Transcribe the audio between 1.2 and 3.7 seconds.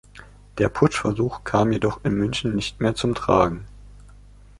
kam jedoch in München nicht mehr zum Tragen.